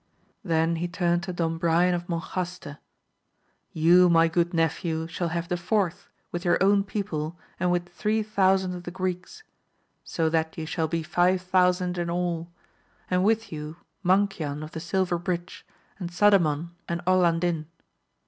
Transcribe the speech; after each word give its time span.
Then 0.43 0.77
he 0.77 0.87
turned 0.87 1.21
to 1.25 1.31
Don 1.31 1.59
Brian 1.59 1.93
of 1.93 2.07
Monjaste 2.07 2.79
You 3.71 4.09
my 4.09 4.27
good 4.27 4.51
nephew 4.51 5.05
shall 5.05 5.27
have 5.27 5.47
the 5.47 5.55
fourth, 5.57 6.09
with 6.31 6.43
your 6.43 6.57
own 6.59 6.83
people, 6.83 7.37
and 7.59 7.71
with 7.71 7.87
three 7.89 8.23
thousand 8.23 8.73
of 8.73 8.81
the 8.81 8.89
Greeks; 8.89 9.43
so 10.03 10.27
that 10.27 10.57
ye 10.57 10.65
shall 10.65 10.87
be 10.87 11.03
five 11.03 11.43
thousand 11.43 11.99
in 11.99 12.09
all, 12.09 12.49
and 13.11 13.23
with 13.23 13.51
you 13.51 13.77
Manciau 14.03 14.63
of 14.63 14.71
the 14.71 14.79
Silver 14.79 15.19
Bridge 15.19 15.67
and 15.99 16.09
Sadamon 16.09 16.71
and 16.89 17.01
Orlandin. 17.05 17.67